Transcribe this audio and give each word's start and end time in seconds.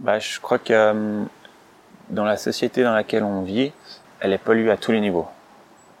bah, 0.00 0.18
Je 0.18 0.40
crois 0.40 0.58
que 0.58 0.72
euh, 0.72 1.24
dans 2.10 2.24
la 2.24 2.36
société 2.36 2.82
dans 2.82 2.94
laquelle 2.94 3.24
on 3.24 3.42
vit, 3.42 3.72
elle 4.20 4.32
est 4.32 4.38
polluée 4.38 4.70
à 4.70 4.76
tous 4.76 4.92
les 4.92 5.00
niveaux. 5.00 5.28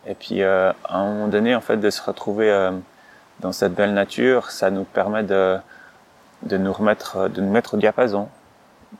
Et 0.06 0.14
puis 0.14 0.42
euh, 0.42 0.72
à 0.84 0.98
un 0.98 1.12
moment 1.12 1.28
donné, 1.28 1.54
en 1.54 1.60
fait, 1.60 1.76
de 1.76 1.90
se 1.90 2.02
retrouver 2.02 2.50
euh, 2.50 2.72
dans 3.40 3.52
cette 3.52 3.74
belle 3.74 3.94
nature, 3.94 4.50
ça 4.50 4.70
nous 4.70 4.84
permet 4.84 5.22
de, 5.22 5.58
de 6.42 6.56
nous 6.56 6.72
remettre, 6.72 7.28
de 7.28 7.40
nous 7.40 7.50
mettre 7.50 7.74
au 7.74 7.76
diapason, 7.76 8.28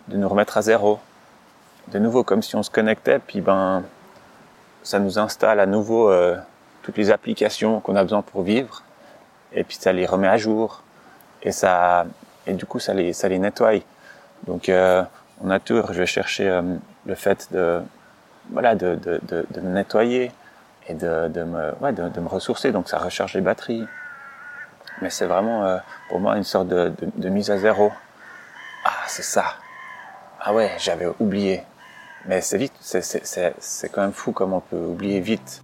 de 0.08 0.16
nous 0.16 0.28
remettre 0.28 0.58
à 0.58 0.62
zéro, 0.62 1.00
de 1.88 1.98
nouveau 1.98 2.24
comme 2.24 2.42
si 2.42 2.56
on 2.56 2.62
se 2.62 2.70
connectait, 2.70 3.18
puis 3.18 3.40
ben 3.40 3.82
ça 4.82 4.98
nous 4.98 5.18
installe 5.18 5.60
à 5.60 5.66
nouveau 5.66 6.10
euh, 6.10 6.36
toutes 6.82 6.98
les 6.98 7.10
applications 7.10 7.80
qu'on 7.80 7.96
a 7.96 8.02
besoin 8.02 8.22
pour 8.22 8.42
vivre, 8.42 8.82
et 9.52 9.64
puis 9.64 9.76
ça 9.76 9.92
les 9.92 10.06
remet 10.06 10.28
à 10.28 10.36
jour, 10.36 10.82
et 11.42 11.52
ça 11.52 12.06
et 12.46 12.52
du 12.52 12.66
coup 12.66 12.78
ça 12.78 12.94
les 12.94 13.12
ça 13.12 13.28
les 13.28 13.38
nettoie. 13.38 13.72
Donc 14.48 14.70
euh, 14.70 15.02
en 15.44 15.46
nature, 15.46 15.92
je 15.92 15.98
vais 15.98 16.06
chercher 16.06 16.48
euh, 16.48 16.62
le 17.06 17.14
fait 17.14 17.48
de 17.52 17.80
voilà 18.50 18.74
de, 18.74 18.98
me 19.62 19.74
nettoyer 19.74 20.32
et 20.88 20.94
de, 20.94 21.28
me 21.44 21.74
ouais, 21.80 21.92
de, 21.92 22.20
me 22.20 22.28
ressourcer. 22.28 22.72
Donc 22.72 22.88
ça 22.88 22.98
recharge 22.98 23.34
les 23.34 23.42
batteries. 23.42 23.84
Mais 25.02 25.10
c'est 25.10 25.26
vraiment 25.26 25.64
euh, 25.64 25.76
pour 26.08 26.18
moi 26.18 26.36
une 26.36 26.44
sorte 26.44 26.68
de, 26.68 26.92
de 27.16 27.28
mise 27.28 27.50
à 27.50 27.58
zéro. 27.58 27.92
Ah 28.84 29.04
c'est 29.06 29.22
ça. 29.22 29.44
Ah 30.40 30.54
ouais, 30.54 30.72
j'avais 30.78 31.08
oublié. 31.20 31.62
Mais 32.26 32.40
c'est 32.40 32.58
vite, 32.58 32.72
c'est 32.80 33.88
quand 33.92 34.00
même 34.00 34.12
fou 34.12 34.32
comme 34.32 34.54
on 34.54 34.60
peut 34.60 34.76
oublier 34.76 35.20
vite. 35.20 35.62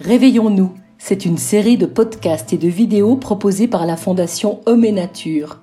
Réveillons-nous, 0.00 0.74
c'est 0.98 1.24
une 1.24 1.38
série 1.38 1.76
de 1.76 1.86
podcasts 1.86 2.52
et 2.52 2.58
de 2.58 2.68
vidéos 2.68 3.16
proposées 3.16 3.68
par 3.68 3.86
la 3.86 3.96
Fondation 3.96 4.60
Homme 4.66 4.84
et 4.84 4.92
Nature. 4.92 5.60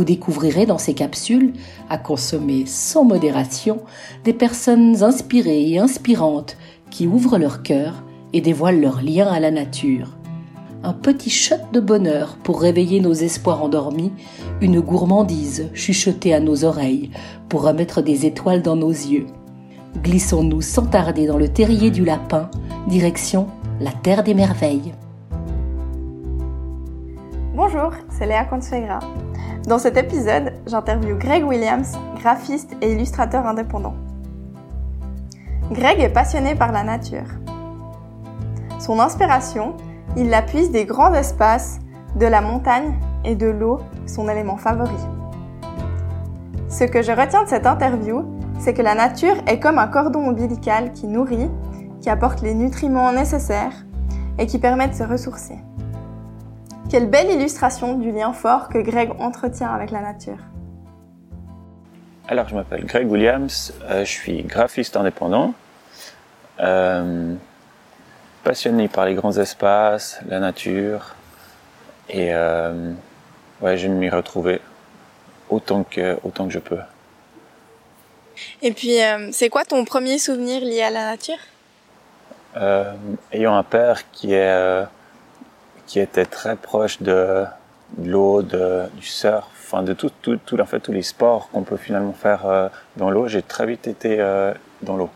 Vous 0.00 0.06
découvrirez 0.06 0.64
dans 0.64 0.78
ces 0.78 0.94
capsules, 0.94 1.52
à 1.90 1.98
consommer 1.98 2.64
sans 2.64 3.04
modération, 3.04 3.82
des 4.24 4.32
personnes 4.32 5.02
inspirées 5.02 5.68
et 5.68 5.78
inspirantes 5.78 6.56
qui 6.88 7.06
ouvrent 7.06 7.36
leur 7.36 7.62
cœur 7.62 8.02
et 8.32 8.40
dévoilent 8.40 8.80
leur 8.80 9.02
lien 9.02 9.26
à 9.26 9.40
la 9.40 9.50
nature. 9.50 10.16
Un 10.82 10.94
petit 10.94 11.28
shot 11.28 11.56
de 11.74 11.80
bonheur 11.80 12.38
pour 12.42 12.62
réveiller 12.62 13.00
nos 13.00 13.12
espoirs 13.12 13.62
endormis, 13.62 14.10
une 14.62 14.80
gourmandise 14.80 15.68
chuchotée 15.74 16.32
à 16.32 16.40
nos 16.40 16.64
oreilles 16.64 17.10
pour 17.50 17.62
remettre 17.62 18.00
des 18.00 18.24
étoiles 18.24 18.62
dans 18.62 18.76
nos 18.76 18.88
yeux. 18.88 19.26
Glissons-nous 20.02 20.62
sans 20.62 20.86
tarder 20.86 21.26
dans 21.26 21.36
le 21.36 21.48
terrier 21.48 21.90
du 21.90 22.06
lapin, 22.06 22.50
direction 22.88 23.48
la 23.82 23.92
Terre 23.92 24.24
des 24.24 24.32
Merveilles. 24.32 24.94
Bonjour, 27.72 27.92
c'est 28.08 28.26
Léa 28.26 28.44
Consuegra. 28.46 28.98
Dans 29.68 29.78
cet 29.78 29.96
épisode, 29.96 30.54
j'interviewe 30.66 31.16
Greg 31.16 31.46
Williams, 31.46 31.96
graphiste 32.16 32.74
et 32.80 32.92
illustrateur 32.92 33.46
indépendant. 33.46 33.94
Greg 35.70 36.00
est 36.00 36.08
passionné 36.08 36.56
par 36.56 36.72
la 36.72 36.82
nature. 36.82 37.28
Son 38.80 38.98
inspiration, 38.98 39.76
il 40.16 40.30
la 40.30 40.42
puise 40.42 40.72
des 40.72 40.84
grands 40.84 41.14
espaces, 41.14 41.78
de 42.16 42.26
la 42.26 42.40
montagne 42.40 42.98
et 43.24 43.36
de 43.36 43.46
l'eau, 43.46 43.78
son 44.04 44.28
élément 44.28 44.56
favori. 44.56 44.96
Ce 46.68 46.84
que 46.84 47.02
je 47.02 47.12
retiens 47.12 47.44
de 47.44 47.48
cette 47.48 47.66
interview, 47.66 48.24
c'est 48.58 48.74
que 48.74 48.82
la 48.82 48.96
nature 48.96 49.36
est 49.46 49.60
comme 49.60 49.78
un 49.78 49.86
cordon 49.86 50.26
ombilical 50.26 50.92
qui 50.92 51.06
nourrit, 51.06 51.50
qui 52.00 52.10
apporte 52.10 52.42
les 52.42 52.54
nutriments 52.54 53.12
nécessaires 53.12 53.84
et 54.38 54.46
qui 54.46 54.58
permet 54.58 54.88
de 54.88 54.94
se 54.94 55.04
ressourcer. 55.04 55.58
Quelle 56.90 57.06
belle 57.06 57.30
illustration 57.30 57.94
du 57.94 58.10
lien 58.10 58.32
fort 58.32 58.68
que 58.68 58.78
Greg 58.78 59.12
entretient 59.20 59.72
avec 59.72 59.92
la 59.92 60.00
nature. 60.00 60.38
Alors, 62.26 62.48
je 62.48 62.56
m'appelle 62.56 62.84
Greg 62.84 63.08
Williams, 63.08 63.72
euh, 63.84 64.04
je 64.04 64.10
suis 64.10 64.42
graphiste 64.42 64.96
indépendant, 64.96 65.54
euh, 66.58 67.34
passionné 68.42 68.88
par 68.88 69.06
les 69.06 69.14
grands 69.14 69.38
espaces, 69.38 70.18
la 70.26 70.40
nature, 70.40 71.14
et 72.08 72.34
euh, 72.34 72.92
ouais, 73.60 73.78
je 73.78 73.86
m'y 73.86 74.10
retrouver 74.10 74.60
autant 75.48 75.84
que, 75.84 76.18
autant 76.24 76.48
que 76.48 76.52
je 76.52 76.58
peux. 76.58 76.80
Et 78.62 78.72
puis, 78.72 79.00
euh, 79.00 79.28
c'est 79.30 79.48
quoi 79.48 79.64
ton 79.64 79.84
premier 79.84 80.18
souvenir 80.18 80.60
lié 80.60 80.82
à 80.82 80.90
la 80.90 81.04
nature? 81.04 81.38
Euh, 82.56 82.94
Ayant 83.30 83.54
un 83.54 83.62
père 83.62 84.10
qui 84.10 84.32
est 84.32 84.50
euh, 84.50 84.84
qui 85.90 85.98
était 85.98 86.24
très 86.24 86.54
proche 86.54 87.02
de, 87.02 87.44
de 87.98 88.10
l'eau, 88.10 88.42
du 88.42 89.02
surf, 89.02 89.44
enfin 89.66 89.82
de 89.82 89.92
tout, 89.92 90.12
tout, 90.22 90.38
tout, 90.46 90.60
en 90.60 90.64
fait, 90.64 90.78
tous 90.78 90.92
les 90.92 91.02
sports 91.02 91.48
qu'on 91.50 91.64
peut 91.64 91.76
finalement 91.76 92.12
faire 92.12 92.46
euh, 92.46 92.68
dans 92.96 93.10
l'eau. 93.10 93.26
J'ai 93.26 93.42
très 93.42 93.66
vite 93.66 93.88
été 93.88 94.20
euh, 94.20 94.54
dans 94.82 94.96
l'eau. 94.96 95.10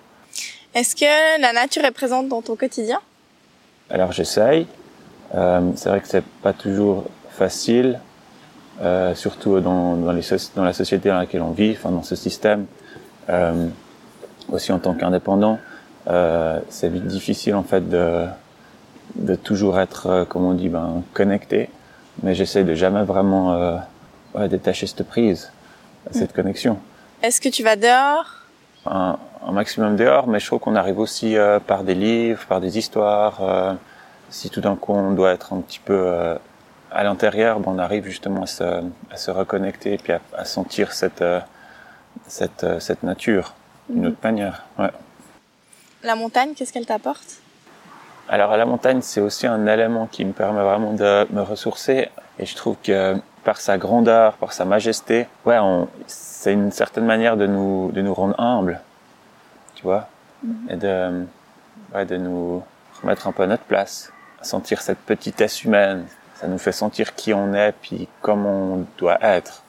Est-ce 0.74 0.96
que 0.96 1.40
la 1.40 1.52
nature 1.52 1.84
est 1.84 1.92
présente 1.92 2.26
dans 2.28 2.42
ton 2.42 2.56
quotidien? 2.56 2.98
Alors 3.88 4.10
j'essaye. 4.10 4.66
Euh, 5.36 5.60
c'est 5.76 5.90
vrai 5.90 6.00
que 6.00 6.08
c'est 6.08 6.24
pas 6.42 6.52
toujours 6.52 7.04
facile, 7.30 8.00
surtout 9.14 9.60
dans, 9.60 9.94
dans, 9.94 10.10
les, 10.10 10.22
dans 10.56 10.64
la 10.64 10.72
société 10.72 11.08
dans 11.08 11.18
laquelle 11.18 11.42
on 11.42 11.52
vit, 11.52 11.76
enfin 11.78 11.90
dans 11.90 12.02
ce 12.02 12.16
système. 12.16 12.66
Aussi 14.48 14.72
en 14.72 14.80
tant 14.80 14.94
qu'indépendant, 14.94 15.60
c'est 16.68 16.88
vite 16.88 17.06
difficile 17.06 17.54
en 17.54 17.62
fait 17.62 17.88
de 17.88 18.26
de 19.16 19.34
toujours 19.34 19.78
être, 19.78 20.06
euh, 20.06 20.24
comme 20.24 20.44
on 20.44 20.54
dit, 20.54 20.68
ben, 20.68 21.02
connecté. 21.12 21.70
Mais 22.22 22.34
j'essaie 22.34 22.64
de 22.64 22.74
jamais 22.74 23.02
vraiment 23.02 23.54
euh, 23.54 23.76
ouais, 24.34 24.48
détacher 24.48 24.86
cette 24.86 25.06
prise, 25.06 25.50
cette 26.10 26.32
mmh. 26.32 26.34
connexion. 26.34 26.78
Est-ce 27.22 27.40
que 27.40 27.48
tu 27.48 27.62
vas 27.62 27.76
dehors? 27.76 28.26
Un, 28.86 29.18
un, 29.46 29.52
maximum 29.52 29.96
dehors, 29.96 30.28
mais 30.28 30.38
je 30.38 30.46
trouve 30.46 30.60
qu'on 30.60 30.76
arrive 30.76 30.98
aussi 30.98 31.36
euh, 31.36 31.58
par 31.58 31.84
des 31.84 31.94
livres, 31.94 32.44
par 32.46 32.60
des 32.60 32.78
histoires. 32.78 33.42
Euh, 33.42 33.74
si 34.30 34.50
tout 34.50 34.60
d'un 34.60 34.76
coup 34.76 34.92
on 34.92 35.12
doit 35.12 35.32
être 35.32 35.52
un 35.52 35.60
petit 35.60 35.80
peu 35.80 36.36
à 36.90 37.04
l'intérieur, 37.04 37.60
ben, 37.60 37.72
on 37.74 37.78
arrive 37.78 38.04
justement 38.04 38.42
à 38.42 38.46
se, 38.46 38.64
à 38.64 39.16
se 39.16 39.30
reconnecter 39.30 39.94
et 39.94 39.98
puis 39.98 40.12
à, 40.12 40.20
à 40.36 40.44
sentir 40.44 40.92
cette, 40.92 41.24
cette, 42.26 42.66
cette 42.80 43.02
nature 43.02 43.54
d'une 43.88 44.02
mmh. 44.02 44.06
autre 44.06 44.18
manière. 44.22 44.64
Ouais. 44.78 44.90
La 46.02 46.16
montagne, 46.16 46.54
qu'est-ce 46.54 46.72
qu'elle 46.72 46.86
t'apporte? 46.86 47.43
Alors 48.28 48.56
la 48.56 48.64
montagne, 48.64 49.00
c'est 49.02 49.20
aussi 49.20 49.46
un 49.46 49.66
élément 49.66 50.06
qui 50.06 50.24
me 50.24 50.32
permet 50.32 50.62
vraiment 50.62 50.92
de 50.92 51.26
me 51.30 51.42
ressourcer 51.42 52.08
et 52.38 52.46
je 52.46 52.56
trouve 52.56 52.76
que 52.82 53.16
par 53.44 53.60
sa 53.60 53.76
grandeur, 53.76 54.34
par 54.34 54.52
sa 54.52 54.64
majesté, 54.64 55.26
ouais, 55.44 55.58
c'est 56.06 56.52
une 56.52 56.72
certaine 56.72 57.04
manière 57.04 57.36
de 57.36 57.46
nous 57.46 57.90
de 57.92 58.00
nous 58.00 58.14
rendre 58.14 58.38
humbles, 58.40 58.80
tu 59.74 59.82
vois, 59.82 60.08
mm 60.42 60.50
-hmm. 60.50 60.72
et 60.72 60.76
de 60.76 61.26
ouais, 61.94 62.04
de 62.06 62.16
nous 62.16 62.62
remettre 63.02 63.26
un 63.28 63.32
peu 63.32 63.42
à 63.42 63.46
notre 63.46 63.64
place, 63.64 64.10
sentir 64.42 64.80
cette 64.80 64.98
petitesse 64.98 65.64
humaine. 65.64 66.06
Ça 66.40 66.46
nous 66.48 66.58
fait 66.58 66.72
sentir 66.72 67.14
qui 67.14 67.32
on 67.32 67.54
est 67.54 67.72
puis 67.82 68.08
comment 68.20 68.58
on 68.74 68.86
doit 68.98 69.18
être. 69.22 69.62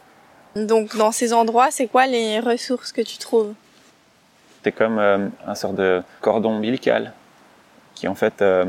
Donc 0.56 0.96
dans 0.96 1.12
ces 1.12 1.34
endroits, 1.34 1.70
c'est 1.70 1.88
quoi 1.88 2.08
les 2.08 2.40
ressources 2.40 2.92
que 2.92 3.02
tu 3.02 3.18
trouves? 3.18 3.54
C'est 4.64 4.72
comme 4.72 4.98
euh, 5.00 5.28
un 5.46 5.56
sort 5.56 5.74
de 5.74 6.02
cordon 6.22 6.54
ombilical 6.58 7.14
qui 7.96 8.08
en 8.08 8.16
fait, 8.16 8.42
euh, 8.42 8.66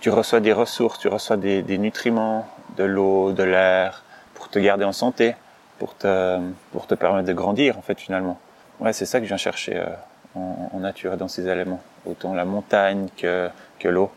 tu 0.00 0.10
reçois 0.10 0.40
des 0.40 0.52
ressources, 0.52 0.98
tu 0.98 1.08
reçois 1.08 1.36
des, 1.36 1.78
nutriments, 1.78 2.48
de 2.76 2.84
l'eau, 2.84 3.32
de 3.32 3.42
l'air, 3.42 4.02
pour 4.34 4.48
te 4.48 4.58
garder 4.58 4.84
en 4.84 4.92
santé, 4.92 5.36
pour 5.78 5.96
te, 5.96 6.40
pour 6.72 6.86
te 6.86 6.94
permettre 6.94 7.28
de 7.28 7.32
grandir 7.32 7.78
en 7.78 7.82
fait 7.82 8.00
finalement. 8.00 8.40
Ouais, 8.80 8.92
c'est 8.92 9.06
ça 9.06 9.18
que 9.18 9.24
je 9.24 9.28
viens 9.28 9.36
chercher 9.36 9.76
euh, 9.76 9.86
en, 10.34 10.80
nature 10.80 11.12
et 11.12 11.16
dans 11.16 11.28
ces 11.28 11.46
éléments, 11.46 11.80
autant 12.06 12.34
la 12.34 12.44
montagne 12.44 13.08
que, 13.16 13.48
que 13.78 13.88
l'eau. 13.88 14.10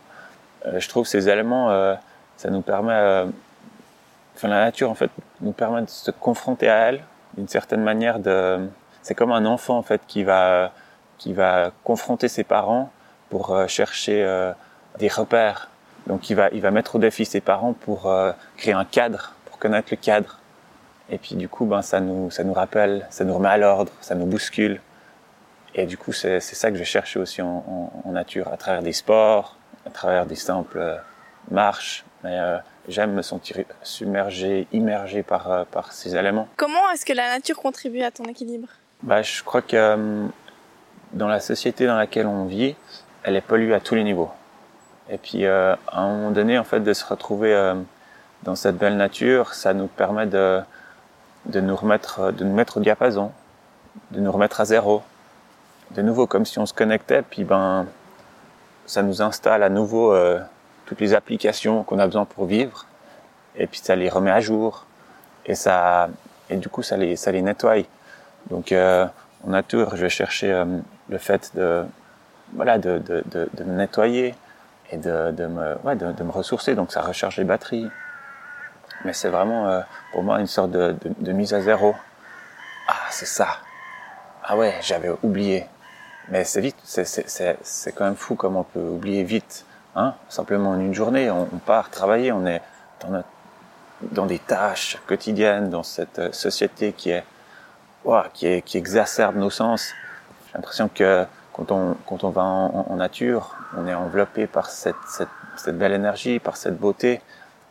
Euh, 0.66 0.80
je 0.80 0.90
trouve 0.90 1.06
ces 1.06 1.30
éléments, 1.30 1.96
ça 2.38 2.50
nous 2.50 2.62
permet, 2.62 3.26
enfin 4.36 4.48
la 4.48 4.66
nature 4.66 4.90
en 4.90 4.96
fait 4.96 5.12
nous 5.42 5.52
permet 5.52 5.82
de 5.82 5.90
se 5.90 6.12
confronter 6.12 6.70
à 6.70 6.90
elle 6.90 7.04
d'une 7.36 7.48
certaine 7.48 7.84
manière. 7.84 8.20
De, 8.20 8.68
c'est 9.04 9.16
comme 9.16 9.32
un 9.32 9.46
enfant 9.46 9.78
en 9.78 9.84
fait 9.84 10.02
qui 10.08 10.24
va, 10.24 10.72
qui 11.18 11.34
va 11.34 11.72
confronter 11.84 12.28
ses 12.28 12.44
parents 12.44 12.92
pour 13.30 13.52
euh, 13.52 13.68
chercher 13.68 14.24
euh, 14.24 14.52
des 15.00 15.08
repères. 15.08 15.70
Donc 16.08 16.30
il 16.30 16.36
va, 16.36 16.50
il 16.52 16.62
va 16.62 16.72
mettre 16.72 16.96
au 16.96 17.00
défi 17.00 17.26
ses 17.26 17.42
parents 17.42 17.74
pour 17.74 18.08
euh, 18.08 18.32
créer 18.56 18.74
un 18.74 18.86
cadre, 18.86 19.34
pour 19.46 19.60
connaître 19.60 19.90
le 19.92 19.98
cadre. 19.98 20.40
Et 21.10 21.18
puis 21.18 21.36
du 21.36 21.50
coup, 21.50 21.66
ben, 21.66 21.82
ça, 21.82 22.00
nous, 22.00 22.32
ça 22.32 22.44
nous 22.44 22.54
rappelle, 22.54 23.06
ça 23.10 23.24
nous 23.24 23.34
remet 23.34 23.50
à 23.50 23.58
l'ordre, 23.58 23.92
ça 24.02 24.16
nous 24.16 24.26
bouscule. 24.26 24.82
Et 25.76 25.86
du 25.86 25.98
coup, 25.98 26.12
c'est 26.12 26.40
ça 26.40 26.72
que 26.72 26.78
je 26.78 26.84
cherche 26.84 27.18
aussi 27.18 27.42
en, 27.42 27.64
en, 27.68 28.10
en, 28.10 28.12
nature, 28.12 28.48
à 28.52 28.58
travers 28.58 28.82
des 28.82 28.94
sports, 28.94 29.58
à 29.86 29.90
travers 29.90 30.26
des 30.26 30.36
simples 30.36 31.00
marches. 31.52 32.04
Mais 32.24 32.40
j'aime 32.88 33.14
me 33.14 33.22
sentir 33.22 33.58
submergé, 33.84 34.68
immergé 34.72 35.22
par, 35.22 35.68
par 35.68 35.92
ces 35.92 36.16
éléments. 36.16 36.48
Comment 36.56 36.90
est-ce 36.94 37.06
que 37.06 37.14
la 37.14 37.30
nature 37.30 37.58
contribue 37.58 38.02
à 38.02 38.10
ton 38.10 38.24
équilibre? 38.24 38.70
Bah, 39.04 39.22
Je 39.22 39.44
crois 39.44 39.62
que 39.62 40.28
dans 41.14 41.28
la 41.28 41.40
société 41.40 41.86
dans 41.86 41.98
laquelle 41.98 42.28
on 42.28 42.46
vit, 42.46 42.76
elle 43.28 43.36
est 43.36 43.42
polluée 43.42 43.74
à 43.74 43.82
tous 43.82 43.94
les 43.94 44.06
niveaux. 44.06 44.32
Et 45.10 45.18
puis 45.18 45.46
euh, 45.46 45.76
à 45.92 46.00
un 46.00 46.16
moment 46.16 46.32
donné, 46.32 46.58
en 46.58 46.64
fait, 46.64 46.80
de 46.80 46.94
se 46.94 47.06
retrouver 47.06 47.54
euh, 47.54 47.76
dans 48.44 48.56
cette 48.56 48.78
belle 48.78 48.96
nature, 48.96 49.54
ça 49.54 49.74
nous 49.74 49.88
permet 49.88 50.28
de, 50.28 50.62
de 51.46 51.60
nous 51.60 51.78
mettre 51.84 52.78
au 52.78 52.80
diapason, 52.80 53.34
de 54.12 54.22
nous 54.22 54.32
remettre 54.32 54.62
à 54.62 54.66
zéro. 54.66 55.04
De 55.92 56.02
nouveau, 56.02 56.26
comme 56.26 56.46
si 56.46 56.58
on 56.58 56.66
se 56.66 56.74
connectait, 56.74 57.22
puis 57.22 57.44
ben, 57.44 57.86
ça 58.86 59.04
nous 59.04 59.22
installe 59.22 59.62
à 59.62 59.70
nouveau 59.70 60.14
euh, 60.14 60.40
toutes 60.86 61.02
les 61.02 61.14
applications 61.14 61.84
qu'on 61.84 62.00
a 62.00 62.06
besoin 62.06 62.24
pour 62.24 62.46
vivre, 62.46 62.86
et 63.58 63.68
puis 63.68 63.82
ça 63.84 63.98
les 63.98 64.08
remet 64.08 64.32
à 64.32 64.40
jour, 64.40 64.86
et 65.46 66.56
du 66.56 66.70
coup, 66.70 66.82
ça 66.82 66.96
les, 66.96 67.18
ça 67.18 67.34
nettoie. 67.34 67.84
Donc, 68.50 68.72
euh, 68.72 69.06
en 69.46 69.50
nature, 69.50 69.98
je 69.98 70.02
vais 70.02 70.10
chercher 70.10 70.52
euh, 70.52 70.66
le 71.10 71.18
fait 71.18 71.52
de, 71.56 71.84
voilà, 72.54 72.78
de, 72.78 73.00
de, 73.00 73.24
de, 73.28 73.50
de 73.54 73.64
me 73.64 73.78
nettoyer 73.78 74.36
et 74.92 74.98
de, 74.98 75.32
de, 75.32 75.46
me, 75.48 75.78
ouais, 75.84 75.96
de, 75.96 76.24
me 76.24 76.32
ressourcer. 76.32 76.76
Donc, 76.76 76.92
ça 76.92 77.02
recharge 77.02 77.38
les 77.38 77.44
batteries. 77.44 77.90
Mais 79.06 79.14
c'est 79.14 79.30
vraiment, 79.30 79.68
euh, 79.68 79.82
pour 80.12 80.24
moi, 80.24 80.40
une 80.40 80.48
sorte 80.48 80.72
de, 80.72 80.96
de, 81.20 81.32
mise 81.32 81.54
à 81.54 81.62
zéro. 81.62 81.96
Ah, 82.88 82.94
c'est 83.10 83.26
ça. 83.26 83.48
Ah 84.44 84.58
ouais, 84.58 84.76
j'avais 84.82 85.12
oublié. 85.24 85.66
Mais 86.30 86.44
c'est 86.44 86.62
vite, 86.62 86.78
c'est 86.84 87.92
quand 87.94 88.06
même 88.06 88.16
fou 88.16 88.36
comme 88.36 88.56
on 88.56 88.64
peut 88.64 88.80
oublier 88.80 89.24
vite. 89.24 89.66
Hein 89.96 90.14
Simplement 90.30 90.72
en 90.72 90.80
une 90.80 90.94
journée, 90.94 91.32
on, 91.32 91.46
part 91.66 91.90
travailler, 91.90 92.32
on 92.32 92.46
est 92.46 92.62
dans, 93.02 93.10
notre, 93.10 93.28
dans 94.02 94.26
des 94.26 94.40
tâches 94.40 94.98
quotidiennes, 95.08 95.70
dans 95.70 95.84
cette 95.84 96.34
société 96.34 96.92
qui 96.94 97.12
est, 97.12 97.24
wow, 98.04 98.24
qui, 98.34 98.48
est, 98.48 98.62
qui 98.62 98.78
exacerbe 98.78 99.38
nos 99.38 99.50
sens. 99.50 99.94
J'ai 100.48 100.54
l'impression 100.56 100.90
que 100.94 101.26
quand 101.58 101.72
on, 101.72 101.96
quand 102.06 102.24
on 102.24 102.30
va 102.30 102.44
en, 102.44 102.86
en, 102.88 102.96
nature, 102.96 103.56
on 103.76 103.88
est 103.88 103.94
enveloppé 103.94 104.46
par 104.46 104.70
cette, 104.70 104.96
cette, 105.08 105.28
cette 105.56 105.78
belle 105.78 105.94
énergie, 105.94 106.40
par 106.40 106.56
cette 106.56 106.78
beauté. 106.78 107.20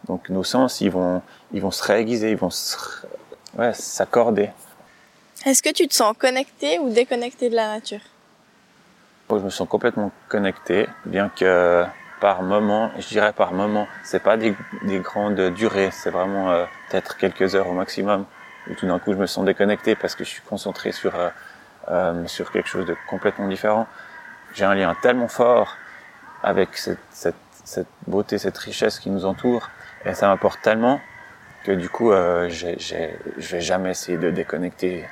Donc 0.09 0.29
nos 0.29 0.43
sens, 0.43 0.81
ils 0.81 0.91
vont, 0.91 1.23
ils 1.53 1.63
vont 1.63 1.71
se 1.71 1.85
réaiguiser, 1.85 2.33
ils 2.33 2.37
vont 2.37 2.51
s'accorder. 2.51 4.43
Ouais, 4.43 4.53
Est-ce 5.51 5.63
que 5.63 5.73
tu 5.73 5.87
te 5.87 5.95
sens 5.95 6.15
connecté 6.19 6.81
ou 6.81 6.91
déconnecté 6.91 7.49
de 7.49 7.55
la 7.55 7.69
nature? 7.69 8.01
Je 9.31 9.37
me 9.37 9.51
sens 9.51 9.69
complètement 9.69 10.11
connecté, 10.29 10.89
bien 11.05 11.29
que 11.29 11.85
par 12.21 12.43
moment, 12.43 12.91
je 12.99 13.09
dirais 13.09 13.33
par 13.33 13.53
moment, 13.53 13.87
c'est 14.05 14.23
pas 14.23 14.37
des, 14.37 14.55
des, 14.83 14.99
grandes 14.99 15.51
durées, 15.51 15.91
c'est 15.93 16.11
vraiment 16.11 16.51
euh, 16.51 16.65
peut-être 16.89 17.17
quelques 17.17 17.55
heures 17.55 17.69
au 17.69 17.73
maximum, 17.73 18.25
où 18.71 18.75
tout 18.75 18.87
d'un 18.87 18.99
coup 18.99 19.13
je 19.13 19.19
me 19.19 19.27
sens 19.27 19.45
déconnecté 19.45 19.95
parce 19.97 20.15
que 20.15 20.25
je 20.25 20.31
suis 20.31 20.43
concentré 20.43 20.93
sur, 20.93 21.15
euh, 21.17 21.29
euh, 21.91 22.27
sur 22.27 22.51
quelque 22.53 22.69
chose 22.69 22.87
de 22.87 22.97
complètement 23.09 23.49
différent. 23.49 23.87
J'ai 24.55 24.65
un 24.65 24.75
lien 24.75 24.95
tellement 25.03 25.29
fort 25.29 25.77
avec 26.43 26.77
cette, 26.77 26.99
cette, 27.11 27.35
cette 27.65 27.89
beauté, 28.07 28.39
cette 28.39 28.59
richesse 28.59 28.99
qui 28.99 29.11
nous 29.11 29.25
entoure, 29.25 29.71
et 30.05 30.15
ça 30.15 30.29
m'apporte 30.29 30.61
tellement 30.63 31.01
que 31.65 31.73
du 31.73 31.89
coup, 31.89 32.13
euh, 32.13 32.49
je 32.49 33.51
vais 33.51 33.61
jamais 33.61 33.91
essayer 33.91 34.19
de 34.19 34.31
déconnecter 34.31 35.05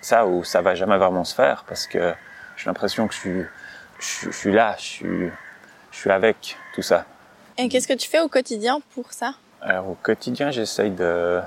ça 0.00 0.26
ou 0.26 0.44
ça 0.44 0.60
va 0.60 0.74
jamais 0.74 0.98
vraiment 0.98 1.24
se 1.24 1.34
faire 1.34 1.64
parce 1.66 1.86
que 1.86 2.14
j'ai 2.56 2.66
l'impression 2.66 3.08
que 3.08 3.14
je 3.14 3.18
suis, 3.18 3.42
je, 3.98 4.30
je, 4.30 4.36
suis 4.36 4.52
là, 4.52 4.76
je 4.78 4.84
suis, 4.84 5.30
je 5.90 5.96
suis 5.98 6.10
avec 6.10 6.58
tout 6.74 6.82
ça. 6.82 7.06
Et 7.58 7.68
qu'est-ce 7.68 7.88
que 7.88 7.94
tu 7.94 8.08
fais 8.08 8.20
au 8.20 8.28
quotidien 8.28 8.80
pour 8.94 9.12
ça? 9.12 9.34
Alors 9.62 9.88
au 9.88 9.94
quotidien, 9.94 10.50
j'essaye 10.50 10.90
de 10.90 11.40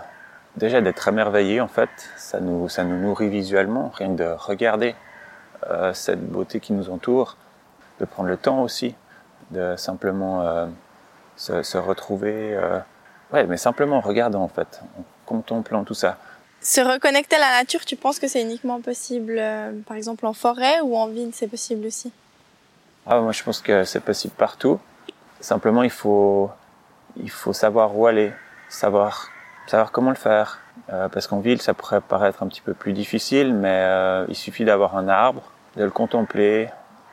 déjà 0.55 0.81
d'être 0.81 1.07
émerveillé 1.07 1.61
en 1.61 1.67
fait. 1.67 1.89
Ça 2.17 2.39
nous, 2.39 2.69
ça 2.69 2.83
nous 2.83 2.99
nourrit 2.99 3.29
visuellement, 3.29 3.91
rien 3.95 4.09
que 4.09 4.23
de 4.23 4.35
regarder 4.37 4.95
euh, 5.69 5.93
cette 5.93 6.25
beauté 6.25 6.59
qui 6.59 6.73
nous 6.73 6.89
entoure, 6.89 7.37
de 7.99 8.05
prendre 8.05 8.29
le 8.29 8.37
temps 8.37 8.61
aussi, 8.61 8.95
de 9.51 9.75
simplement 9.77 10.41
euh, 10.41 10.67
se, 11.35 11.63
se, 11.63 11.77
retrouver. 11.77 12.53
Euh, 12.55 12.79
ouais, 13.33 13.45
mais 13.45 13.57
simplement 13.57 13.97
en 13.97 14.01
regardant 14.01 14.41
en 14.41 14.47
fait, 14.47 14.81
en 14.97 15.03
contemplant 15.25 15.83
tout 15.83 15.93
ça. 15.93 16.17
Se 16.61 16.81
reconnecter 16.81 17.37
à 17.37 17.39
la 17.39 17.51
nature, 17.59 17.85
tu 17.85 17.95
penses 17.95 18.19
que 18.19 18.27
c'est 18.27 18.41
uniquement 18.41 18.81
possible, 18.81 19.41
par 19.87 19.95
exemple 19.95 20.25
en 20.25 20.33
forêt 20.33 20.81
ou 20.81 20.97
en 20.97 21.07
ville, 21.07 21.31
c'est 21.33 21.47
possible 21.47 21.85
aussi? 21.85 22.11
Ah, 23.05 23.21
Moi, 23.21 23.31
je 23.31 23.41
pense 23.43 23.61
que 23.61 23.85
c'est 23.85 24.01
possible 24.01 24.33
partout. 24.37 24.79
Simplement, 25.39 25.83
il 25.83 25.89
faut, 25.89 26.51
il 27.15 27.31
faut 27.31 27.53
savoir 27.53 27.97
où 27.97 28.05
aller, 28.05 28.31
savoir, 28.67 29.29
savoir 29.69 29.91
comment 29.91 30.09
le 30.09 30.15
faire. 30.15 30.59
Euh, 30.91 31.07
parce 31.07 31.27
qu'en 31.27 31.39
ville, 31.39 31.61
ça 31.61 31.73
pourrait 31.73 32.01
paraître 32.01 32.41
un 32.41 32.47
petit 32.47 32.61
peu 32.61 32.73
plus 32.73 32.93
difficile, 32.93 33.53
mais 33.53 33.83
euh, 33.83 34.25
il 34.27 34.35
suffit 34.35 34.65
d'avoir 34.65 34.97
un 34.97 35.07
arbre, 35.07 35.43
de 35.75 35.83
le 35.83 35.91
contempler, 35.91 36.69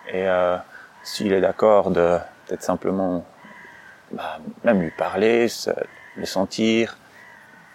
et 0.09 0.29
euh, 0.29 0.57
s'il 1.03 1.33
est 1.33 1.41
d'accord, 1.41 1.91
de 1.91 2.19
peut-être 2.47 2.63
simplement 2.63 3.25
bah, 4.13 4.39
même 4.65 4.81
lui 4.81 4.93
parler, 4.93 5.49
le 6.17 6.25
sentir, 6.25 6.97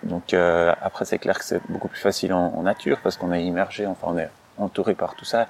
donc 0.04 0.34
après 0.34 1.06
c'est 1.06 1.20
clair 1.20 1.38
que 1.38 1.46
c'est 1.46 1.62
beaucoup 1.70 1.88
plus 1.88 2.00
facile 2.00 2.34
en, 2.34 2.48
en 2.56 2.64
nature 2.64 2.98
parce 3.04 3.18
qu'on 3.18 3.32
est 3.32 3.44
immergé, 3.44 3.86
enfin 3.86 4.08
on 4.10 4.18
est 4.18 4.32
entouré 4.58 4.96
par 4.96 5.14
tout 5.14 5.26
ça. 5.26 5.46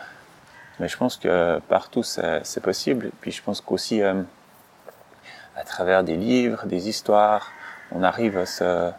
Mais 0.79 0.89
je 0.89 0.97
pense 0.97 1.15
que 1.15 1.59
partout 1.69 2.03
c'est 2.03 2.59
possible. 2.61 3.05
Et 3.05 3.13
puis 3.21 3.31
je 3.31 3.41
pense 3.41 3.61
qu'aussi 3.61 4.01
à 4.03 5.63
travers 5.65 6.03
des 6.03 6.17
livres, 6.17 6.65
des 6.65 6.89
histoires, 6.89 7.51
on 7.93 8.03
arrive 8.03 8.37
à 8.37 8.45
se 8.45 8.91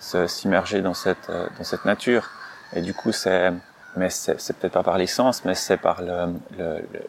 s'immerger 0.00 0.80
dans 0.82 0.94
cette 0.94 1.30
dans 1.30 1.64
cette 1.64 1.84
nature. 1.84 2.30
Et 2.72 2.80
du 2.80 2.94
coup 2.94 3.12
c'est 3.12 3.52
mais 3.96 4.10
c'est 4.10 4.52
peut-être 4.56 4.72
pas 4.72 4.82
par 4.82 4.98
les 4.98 5.06
sens, 5.06 5.44
mais 5.44 5.54
c'est 5.54 5.76
par 5.76 6.02
le, 6.02 6.34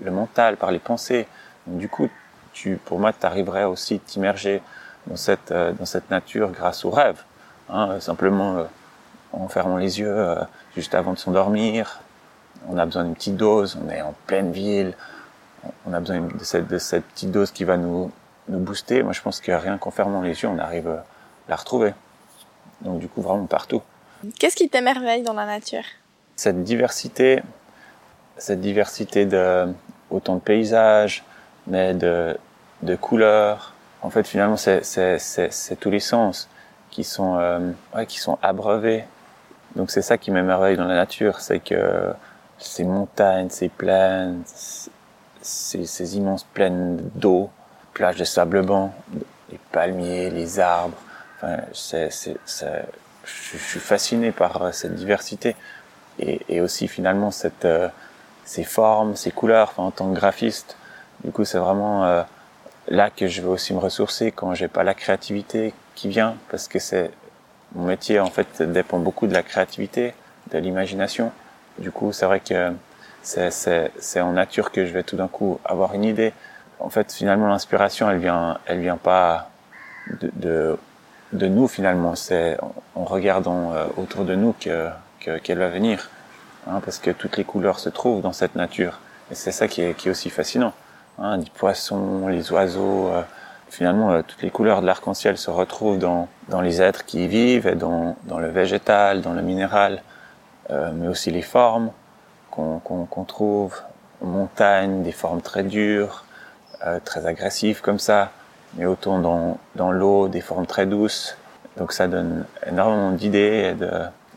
le, 0.01 0.11
mental, 0.11 0.57
par 0.57 0.71
les 0.71 0.79
pensées. 0.79 1.27
Donc, 1.67 1.77
du 1.77 1.87
coup, 1.87 2.09
tu, 2.53 2.77
pour 2.77 2.99
moi, 2.99 3.13
tu 3.13 3.25
arriverais 3.25 3.65
aussi 3.65 3.95
à 3.95 3.99
t'immerger 3.99 4.61
dans 5.07 5.15
cette, 5.15 5.51
euh, 5.51 5.73
dans 5.73 5.85
cette 5.85 6.09
nature 6.09 6.51
grâce 6.51 6.83
aux 6.85 6.89
rêves. 6.89 7.21
Hein, 7.69 7.99
simplement 7.99 8.57
euh, 8.57 8.63
en 9.31 9.47
fermant 9.47 9.77
les 9.77 9.99
yeux 9.99 10.13
euh, 10.13 10.35
juste 10.75 10.95
avant 10.95 11.13
de 11.13 11.19
s'endormir. 11.19 12.01
On 12.67 12.77
a 12.77 12.85
besoin 12.85 13.03
d'une 13.03 13.15
petite 13.15 13.37
dose, 13.37 13.77
on 13.83 13.89
est 13.89 14.01
en 14.01 14.13
pleine 14.27 14.51
ville, 14.51 14.93
on 15.85 15.93
a 15.93 15.99
besoin 15.99 16.21
de 16.21 16.43
cette, 16.43 16.67
de 16.67 16.77
cette 16.77 17.05
petite 17.05 17.31
dose 17.31 17.51
qui 17.51 17.63
va 17.63 17.77
nous, 17.77 18.11
nous 18.49 18.59
booster. 18.59 19.03
Moi, 19.03 19.13
je 19.13 19.21
pense 19.21 19.39
que 19.39 19.51
rien 19.51 19.77
qu'en 19.77 19.91
fermant 19.91 20.21
les 20.21 20.41
yeux, 20.41 20.49
on 20.49 20.59
arrive 20.59 20.87
à 20.87 21.03
la 21.47 21.55
retrouver. 21.55 21.93
Donc, 22.81 22.99
du 22.99 23.07
coup, 23.07 23.21
vraiment 23.21 23.45
partout. 23.45 23.81
Qu'est-ce 24.39 24.55
qui 24.55 24.69
t'émerveille 24.69 25.23
dans 25.23 25.33
la 25.33 25.45
nature? 25.45 25.83
Cette 26.35 26.63
diversité, 26.63 27.41
cette 28.37 28.61
diversité 28.61 29.25
de 29.25 29.73
autant 30.09 30.35
de 30.35 30.41
paysages, 30.41 31.23
mais 31.67 31.93
de, 31.93 32.37
de 32.81 32.95
couleurs. 32.95 33.73
En 34.01 34.09
fait, 34.09 34.27
finalement, 34.27 34.57
c'est 34.57 35.77
tous 35.79 35.91
les 35.91 35.99
sens 35.99 36.49
qui 36.89 37.03
sont, 37.03 37.37
euh, 37.37 37.71
ouais, 37.95 38.05
qui 38.05 38.19
sont 38.19 38.37
abreuvés. 38.41 39.05
Donc 39.75 39.89
c'est 39.91 40.01
ça 40.01 40.17
qui 40.17 40.31
m'émerveille 40.31 40.75
dans 40.75 40.85
la 40.85 40.95
nature, 40.95 41.39
c'est 41.39 41.59
que 41.59 42.11
ces 42.57 42.83
montagnes, 42.83 43.49
ces 43.49 43.69
plaines, 43.69 44.43
ces, 44.45 45.85
ces 45.85 46.17
immenses 46.17 46.43
plaines 46.43 46.97
d'eau, 47.15 47.49
plages 47.93 48.17
de 48.17 48.25
sable 48.25 48.65
blanc, 48.65 48.93
les 49.49 49.59
palmiers, 49.71 50.29
les 50.29 50.59
arbres. 50.59 50.97
Je, 51.43 52.07
suis 53.57 53.79
fasciné 53.79 54.31
par 54.31 54.73
cette 54.73 54.95
diversité 54.95 55.55
et, 56.19 56.61
aussi 56.61 56.87
finalement 56.87 57.29
euh, 57.65 57.89
ces 58.45 58.63
formes, 58.63 59.15
ces 59.15 59.31
couleurs. 59.31 59.73
En 59.77 59.91
tant 59.91 60.09
que 60.09 60.15
graphiste, 60.15 60.77
du 61.23 61.31
coup, 61.31 61.45
c'est 61.45 61.57
vraiment 61.57 62.05
euh, 62.05 62.23
là 62.87 63.09
que 63.09 63.27
je 63.27 63.41
vais 63.41 63.47
aussi 63.47 63.73
me 63.73 63.79
ressourcer 63.79 64.31
quand 64.31 64.53
j'ai 64.53 64.67
pas 64.67 64.83
la 64.83 64.93
créativité 64.93 65.73
qui 65.95 66.09
vient, 66.09 66.35
parce 66.49 66.67
que 66.67 66.79
mon 67.73 67.85
métier 67.85 68.19
en 68.19 68.29
fait 68.29 68.61
dépend 68.61 68.99
beaucoup 68.99 69.27
de 69.27 69.33
la 69.33 69.43
créativité, 69.43 70.13
de 70.51 70.57
l'imagination. 70.57 71.31
Du 71.77 71.91
coup, 71.91 72.11
c'est 72.11 72.25
vrai 72.25 72.39
que 72.39 72.73
c'est 73.21 74.21
en 74.21 74.33
nature 74.33 74.71
que 74.71 74.85
je 74.85 74.91
vais 74.91 75.03
tout 75.03 75.15
d'un 75.15 75.27
coup 75.27 75.59
avoir 75.63 75.93
une 75.93 76.03
idée. 76.03 76.33
En 76.79 76.89
fait, 76.89 77.13
finalement, 77.13 77.47
l'inspiration, 77.47 78.09
elle 78.09 78.17
vient, 78.17 78.57
elle 78.65 78.81
vient 78.81 78.97
pas 78.97 79.49
de, 80.09 80.77
de 81.33 81.47
nous 81.47 81.67
finalement. 81.67 82.15
C'est 82.15 82.57
en 82.95 83.05
regardant 83.05 83.73
euh, 83.73 83.85
autour 83.97 84.25
de 84.25 84.35
nous 84.35 84.53
que 84.59 84.89
qu'elle 85.19 85.39
qu 85.41 85.53
va 85.53 85.69
venir, 85.69 86.09
hein, 86.67 86.81
parce 86.83 86.97
que 86.97 87.11
toutes 87.11 87.37
les 87.37 87.43
couleurs 87.43 87.79
se 87.79 87.89
trouvent 87.89 88.21
dans 88.21 88.33
cette 88.33 88.55
nature. 88.55 88.99
Et 89.31 89.35
c'est 89.35 89.51
ça 89.51 89.67
qui 89.67 89.81
est, 89.81 89.93
qui 89.93 90.07
est 90.07 90.11
aussi 90.11 90.29
fascinant 90.29 90.73
hein, 91.19 91.37
les 91.37 91.49
poissons, 91.53 92.27
les 92.27 92.51
oiseaux. 92.51 93.09
Euh, 93.09 93.21
finalement, 93.71 94.11
euh, 94.11 94.21
toutes 94.21 94.41
les 94.41 94.51
couleurs 94.51 94.81
de 94.81 94.85
l'arc-en-ciel 94.85 95.37
se 95.37 95.49
retrouvent 95.49 95.97
dans, 95.97 96.27
dans 96.49 96.61
les 96.61 96.81
êtres 96.81 97.05
qui 97.05 97.23
y 97.23 97.27
vivent, 97.27 97.67
et 97.67 97.75
dans, 97.75 98.15
dans 98.25 98.37
le 98.37 98.49
végétal, 98.49 99.21
dans 99.21 99.33
le 99.33 99.41
minéral, 99.41 100.03
euh, 100.69 100.91
mais 100.93 101.07
aussi 101.07 101.31
les 101.31 101.41
formes 101.41 101.91
qu'on 102.51 102.79
qu 102.79 102.93
qu 103.09 103.25
trouve 103.25 103.81
en 104.21 104.27
montagne, 104.27 105.03
des 105.03 105.13
formes 105.13 105.41
très 105.41 105.63
dures, 105.63 106.25
euh, 106.85 106.99
très 107.03 107.25
agressives 107.25 107.81
comme 107.81 107.99
ça, 107.99 108.31
mais 108.75 108.85
autant 108.85 109.19
dans, 109.19 109.57
dans 109.75 109.91
l'eau, 109.91 110.27
des 110.27 110.41
formes 110.41 110.65
très 110.65 110.85
douces. 110.85 111.37
Donc 111.77 111.93
ça 111.93 112.07
donne 112.07 112.45
énormément 112.65 113.11
d'idées 113.11 113.71
et 113.71 113.73
de, 113.73 113.91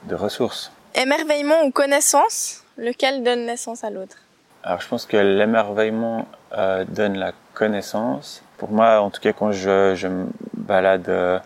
de 0.04 0.14
ressources. 0.14 0.70
Émerveillement 0.94 1.62
ou 1.64 1.70
connaissance, 1.70 2.62
lequel 2.76 3.22
donne 3.22 3.46
naissance 3.46 3.84
à 3.84 3.90
l'autre? 3.90 4.16
Alors 4.62 4.80
je 4.80 4.88
pense 4.88 5.04
que 5.04 5.16
l'émerveillement 5.16 6.26
euh, 6.56 6.84
donne 6.88 7.18
la 7.18 7.32
connaissance. 7.52 8.42
Pour 8.56 8.70
moi, 8.70 9.00
en 9.00 9.10
tout 9.10 9.20
cas, 9.20 9.32
quand 9.32 9.52
je, 9.52 9.94
je 9.94 10.08
me 10.08 10.26
balade 10.56 11.08
euh, 11.08 11.38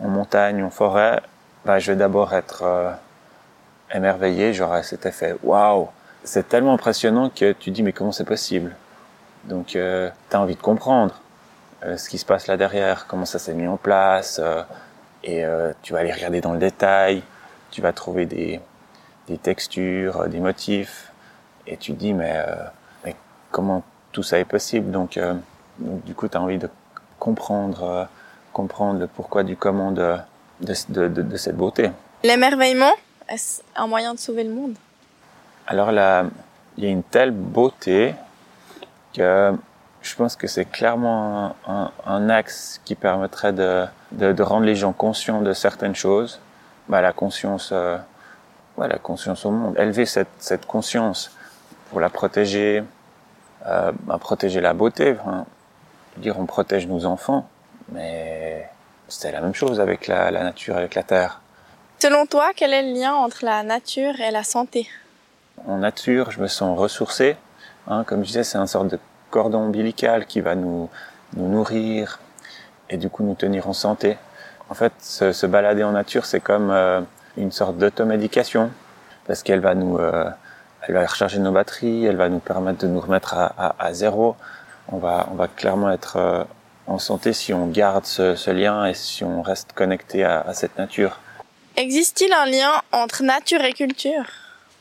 en 0.00 0.08
montagne, 0.08 0.62
en 0.62 0.70
forêt, 0.70 1.20
bah, 1.64 1.78
je 1.78 1.92
vais 1.92 1.98
d'abord 1.98 2.32
être 2.34 2.62
euh, 2.62 2.90
émerveillé, 3.92 4.52
j'aurais 4.52 4.82
cet 4.82 5.06
effet 5.06 5.36
waouh, 5.42 5.88
c'est 6.24 6.48
tellement 6.48 6.74
impressionnant 6.74 7.30
que 7.30 7.52
tu 7.52 7.70
dis 7.70 7.82
mais 7.82 7.92
comment 7.92 8.12
c'est 8.12 8.24
possible? 8.24 8.74
Donc 9.44 9.66
tu 9.66 9.80
as 9.80 10.40
envie 10.40 10.56
de 10.56 10.60
comprendre 10.60 11.14
ce 11.82 12.08
qui 12.08 12.18
se 12.18 12.24
passe 12.24 12.46
là 12.46 12.56
derrière, 12.56 13.06
comment 13.06 13.24
ça 13.24 13.38
s'est 13.38 13.54
mis 13.54 13.66
en 13.66 13.76
place, 13.76 14.40
euh, 14.42 14.62
et 15.24 15.44
euh, 15.44 15.72
tu 15.82 15.92
vas 15.92 16.00
aller 16.00 16.12
regarder 16.12 16.40
dans 16.40 16.52
le 16.52 16.58
détail, 16.58 17.22
tu 17.70 17.80
vas 17.82 17.92
trouver 17.92 18.26
des, 18.26 18.60
des 19.26 19.38
textures, 19.38 20.28
des 20.28 20.40
motifs, 20.40 21.12
et 21.66 21.76
tu 21.76 21.92
te 21.92 21.98
dis 21.98 22.14
mais, 22.14 22.42
mais 23.04 23.14
comment 23.50 23.82
tout 24.12 24.22
ça 24.22 24.38
est 24.38 24.44
possible? 24.44 24.90
Donc, 24.90 25.18
donc 25.78 26.04
du 26.04 26.14
coup 26.14 26.28
tu 26.28 26.36
as 26.36 26.40
envie 26.40 26.58
de 26.58 26.68
comprendre, 27.18 28.08
comprendre 28.52 29.00
le 29.00 29.06
pourquoi 29.06 29.42
du 29.42 29.56
comment 29.56 29.92
de, 29.92 30.16
de, 30.60 30.74
de, 30.88 31.22
de 31.22 31.36
cette 31.36 31.56
beauté. 31.56 31.90
L'émerveillement, 32.22 32.92
est-ce 33.28 33.62
un 33.76 33.86
moyen 33.86 34.14
de 34.14 34.18
sauver 34.18 34.44
le 34.44 34.54
monde? 34.54 34.74
Alors 35.66 35.92
là, 35.92 36.24
il 36.76 36.84
y 36.84 36.86
a 36.86 36.90
une 36.90 37.02
telle 37.02 37.30
beauté 37.30 38.14
que 39.14 39.52
je 40.08 40.16
pense 40.16 40.36
que 40.36 40.46
c'est 40.46 40.64
clairement 40.64 41.54
un, 41.66 41.90
un, 42.06 42.30
axe 42.30 42.80
qui 42.84 42.94
permettrait 42.94 43.52
de, 43.52 43.84
de, 44.12 44.32
de, 44.32 44.42
rendre 44.42 44.64
les 44.64 44.74
gens 44.74 44.92
conscients 44.92 45.42
de 45.42 45.52
certaines 45.52 45.94
choses. 45.94 46.40
Bah, 46.88 47.02
la 47.02 47.12
conscience, 47.12 47.70
euh, 47.72 47.98
ouais, 48.78 48.88
la 48.88 48.98
conscience 48.98 49.44
au 49.44 49.50
monde, 49.50 49.78
élever 49.78 50.06
cette, 50.06 50.28
cette 50.38 50.66
conscience 50.66 51.30
pour 51.90 52.00
la 52.00 52.08
protéger, 52.08 52.82
euh, 53.66 53.92
bah, 54.04 54.18
protéger 54.18 54.60
la 54.60 54.72
beauté. 54.72 55.16
Enfin, 55.20 55.44
dire 56.16 56.38
on 56.38 56.46
protège 56.46 56.86
nos 56.86 57.04
enfants, 57.04 57.46
mais 57.92 58.68
c'est 59.08 59.30
la 59.30 59.40
même 59.40 59.54
chose 59.54 59.78
avec 59.78 60.06
la, 60.06 60.30
la 60.30 60.42
nature, 60.42 60.76
avec 60.76 60.94
la 60.94 61.02
terre. 61.02 61.40
Selon 62.00 62.26
toi, 62.26 62.52
quel 62.56 62.72
est 62.72 62.82
le 62.82 62.98
lien 62.98 63.14
entre 63.14 63.44
la 63.44 63.62
nature 63.62 64.20
et 64.20 64.30
la 64.30 64.44
santé? 64.44 64.88
En 65.66 65.78
nature, 65.78 66.30
je 66.30 66.40
me 66.40 66.46
sens 66.46 66.78
ressourcé. 66.78 67.36
Hein, 67.86 68.04
comme 68.04 68.22
je 68.22 68.28
disais, 68.28 68.44
c'est 68.44 68.58
une 68.58 68.66
sorte 68.66 68.88
de 68.88 68.98
cordon 69.30 69.58
ombilical 69.66 70.26
qui 70.26 70.40
va 70.40 70.54
nous, 70.54 70.88
nous 71.36 71.48
nourrir 71.48 72.18
et 72.90 72.96
du 72.96 73.10
coup 73.10 73.22
nous 73.22 73.34
tenir 73.34 73.68
en 73.68 73.72
santé. 73.72 74.16
En 74.70 74.74
fait, 74.74 74.92
se, 75.00 75.32
se 75.32 75.46
balader 75.46 75.84
en 75.84 75.92
nature, 75.92 76.26
c'est 76.26 76.40
comme 76.40 76.70
euh, 76.70 77.00
une 77.36 77.52
sorte 77.52 77.78
d'automédication 77.78 78.70
parce 79.26 79.42
qu'elle 79.42 79.60
va 79.60 79.74
nous, 79.74 79.98
euh, 79.98 80.24
elle 80.82 80.94
va 80.94 81.06
recharger 81.06 81.38
nos 81.38 81.52
batteries, 81.52 82.04
elle 82.04 82.16
va 82.16 82.28
nous 82.28 82.38
permettre 82.38 82.80
de 82.80 82.86
nous 82.86 83.00
remettre 83.00 83.34
à, 83.34 83.46
à, 83.58 83.74
à 83.78 83.92
zéro. 83.92 84.36
On 84.90 84.98
va, 84.98 85.28
on 85.30 85.34
va 85.34 85.48
clairement 85.48 85.90
être 85.90 86.16
euh, 86.16 86.44
en 86.86 86.98
santé 86.98 87.32
si 87.32 87.52
on 87.52 87.66
garde 87.66 88.06
ce, 88.06 88.34
ce, 88.34 88.50
lien 88.50 88.86
et 88.86 88.94
si 88.94 89.22
on 89.24 89.42
reste 89.42 89.72
connecté 89.74 90.24
à, 90.24 90.40
à 90.40 90.54
cette 90.54 90.78
nature. 90.78 91.18
Existe-t-il 91.76 92.32
un 92.32 92.46
lien 92.46 92.72
entre 92.92 93.22
nature 93.22 93.62
et 93.62 93.72
culture? 93.72 94.24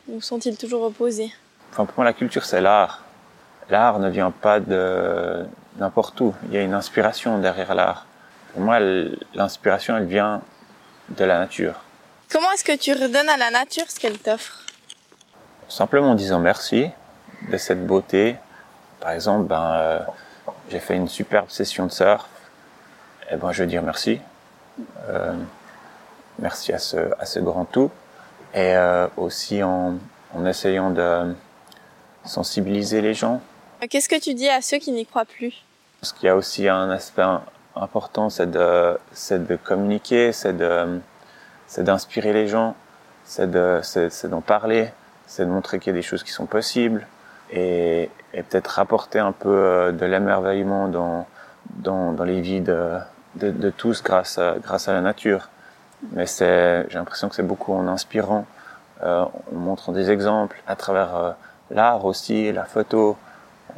Ou 0.07 0.21
sont-ils 0.21 0.57
toujours 0.57 0.83
opposés? 0.83 1.31
Enfin, 1.71 1.85
pour 1.85 1.95
moi, 1.97 2.05
la 2.05 2.13
culture, 2.13 2.45
c'est 2.45 2.61
l'art. 2.61 3.03
L'art 3.69 3.99
ne 3.99 4.09
vient 4.09 4.31
pas 4.31 4.59
de 4.59 5.45
n'importe 5.77 6.19
où. 6.21 6.33
Il 6.45 6.53
y 6.53 6.57
a 6.57 6.61
une 6.61 6.73
inspiration 6.73 7.39
derrière 7.39 7.75
l'art. 7.75 8.05
Pour 8.53 8.61
moi, 8.61 8.79
l'inspiration, 9.33 9.97
elle 9.97 10.05
vient 10.05 10.41
de 11.09 11.25
la 11.25 11.37
nature. 11.39 11.75
Comment 12.31 12.51
est-ce 12.51 12.63
que 12.63 12.77
tu 12.77 12.93
redonnes 12.93 13.29
à 13.29 13.37
la 13.37 13.51
nature 13.51 13.85
ce 13.89 13.99
qu'elle 13.99 14.17
t'offre? 14.17 14.63
Simplement 15.69 16.11
en 16.11 16.15
disant 16.15 16.39
merci 16.39 16.89
de 17.49 17.57
cette 17.57 17.85
beauté. 17.85 18.37
Par 18.99 19.11
exemple, 19.11 19.47
ben, 19.47 19.73
euh, 19.75 19.99
j'ai 20.69 20.79
fait 20.79 20.95
une 20.95 21.07
superbe 21.07 21.49
session 21.49 21.85
de 21.85 21.91
surf. 21.91 22.25
Et 23.29 23.35
ben, 23.35 23.51
je 23.51 23.63
veux 23.63 23.69
dire 23.69 23.83
merci. 23.83 24.19
Euh, 25.09 25.33
merci 26.39 26.73
à 26.73 26.79
ce, 26.79 26.97
à 27.19 27.25
ce 27.25 27.39
grand 27.39 27.65
tout. 27.65 27.91
Et 28.53 28.75
euh, 28.75 29.07
aussi 29.17 29.61
en, 29.61 29.95
en 30.33 30.45
essayant 30.45 30.89
de 30.89 31.35
sensibiliser 32.25 33.01
les 33.01 33.13
gens. 33.13 33.41
Qu'est-ce 33.89 34.09
que 34.09 34.19
tu 34.19 34.33
dis 34.33 34.49
à 34.49 34.61
ceux 34.61 34.77
qui 34.77 34.91
n'y 34.91 35.05
croient 35.05 35.25
plus? 35.25 35.63
Parce 36.01 36.13
qu'il 36.13 36.25
y 36.25 36.29
a 36.29 36.35
aussi 36.35 36.67
un 36.67 36.89
aspect 36.89 37.23
important, 37.75 38.29
c'est 38.29 38.49
de, 38.49 38.97
de 39.31 39.55
communiquer, 39.55 40.31
c'est 40.31 40.57
d'inspirer 41.77 42.33
les 42.33 42.47
gens, 42.47 42.75
c'est 43.23 43.49
de, 43.49 43.79
c'est, 43.83 44.27
d'en 44.27 44.41
parler, 44.41 44.89
c'est 45.27 45.45
de 45.45 45.51
montrer 45.51 45.79
qu'il 45.79 45.93
y 45.93 45.95
a 45.95 45.99
des 45.99 46.01
choses 46.01 46.23
qui 46.23 46.31
sont 46.31 46.45
possibles 46.45 47.05
et, 47.51 48.09
peut-être 48.33 48.67
rapporter 48.67 49.19
un 49.19 49.31
peu 49.31 49.49
euh, 49.49 49.91
de 49.91 50.05
l'émerveillement 50.05 50.87
dans, 50.87 51.25
dans, 51.69 52.13
dans 52.13 52.23
les 52.23 52.41
vies 52.41 52.61
de, 52.61 52.97
de, 53.35 53.69
tous 53.69 54.03
grâce 54.03 54.37
à, 54.37 54.55
grâce 54.61 54.87
à 54.87 54.93
la 54.93 55.01
nature. 55.01 55.49
Mais 56.11 56.25
j'ai 56.27 56.85
l'impression 56.93 57.29
que 57.29 57.35
c'est 57.35 57.47
beaucoup 57.47 57.73
en 57.73 57.87
inspirant, 57.87 58.45
euh, 59.03 59.23
en 59.23 59.55
montrant 59.55 59.91
des 59.91 60.11
exemples 60.11 60.61
à 60.67 60.75
travers 60.75 61.15
euh, 61.15 61.31
l'art 61.71 62.05
aussi, 62.05 62.51
la 62.51 62.65
photo. 62.65 63.17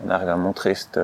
On 0.06 0.10
arrive 0.10 0.29
à 0.29 0.36
montrer 0.36 0.75
cette, 0.75 1.00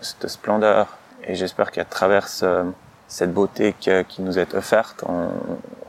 cette 0.00 0.28
splendeur. 0.28 0.98
Et 1.24 1.34
j'espère 1.34 1.70
qu'à 1.70 1.84
travers 1.84 2.28
ce, 2.28 2.64
cette 3.08 3.32
beauté 3.32 3.74
qui, 3.78 3.90
qui, 4.08 4.22
nous 4.22 4.38
est 4.38 4.54
offerte, 4.54 5.04
on, 5.06 5.30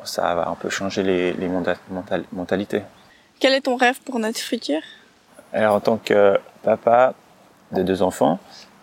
ça 0.03 0.35
va 0.35 0.50
un 0.50 0.55
peu 0.55 0.69
changer 0.69 1.03
les, 1.03 1.33
les 1.33 1.47
mental, 1.47 1.77
mentalités. 2.31 2.83
Quel 3.39 3.53
est 3.53 3.62
ton 3.62 3.75
rêve 3.75 4.00
pour 4.01 4.19
notre 4.19 4.39
futur? 4.39 4.79
Alors 5.53 5.75
en 5.75 5.79
tant 5.79 5.97
que 5.97 6.39
papa 6.63 7.13
de 7.71 7.83
deux 7.83 8.01
enfants, 8.01 8.39